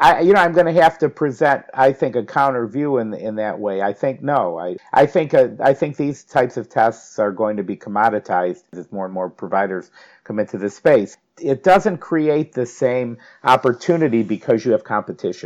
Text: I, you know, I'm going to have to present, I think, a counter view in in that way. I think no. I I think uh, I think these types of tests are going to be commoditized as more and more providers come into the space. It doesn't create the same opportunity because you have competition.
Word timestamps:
I, 0.00 0.20
you 0.20 0.32
know, 0.32 0.40
I'm 0.40 0.52
going 0.52 0.72
to 0.72 0.82
have 0.82 0.98
to 0.98 1.08
present, 1.08 1.64
I 1.74 1.92
think, 1.92 2.16
a 2.16 2.24
counter 2.24 2.66
view 2.66 2.98
in 2.98 3.14
in 3.14 3.36
that 3.36 3.58
way. 3.58 3.82
I 3.82 3.92
think 3.92 4.22
no. 4.22 4.58
I 4.58 4.76
I 4.92 5.06
think 5.06 5.34
uh, 5.34 5.48
I 5.60 5.74
think 5.74 5.96
these 5.96 6.24
types 6.24 6.56
of 6.56 6.68
tests 6.68 7.18
are 7.18 7.32
going 7.32 7.56
to 7.56 7.62
be 7.62 7.76
commoditized 7.76 8.64
as 8.72 8.90
more 8.92 9.04
and 9.04 9.14
more 9.14 9.30
providers 9.30 9.90
come 10.24 10.38
into 10.38 10.58
the 10.58 10.70
space. 10.70 11.16
It 11.40 11.62
doesn't 11.62 11.98
create 11.98 12.52
the 12.52 12.66
same 12.66 13.18
opportunity 13.44 14.22
because 14.22 14.64
you 14.64 14.72
have 14.72 14.84
competition. 14.84 15.44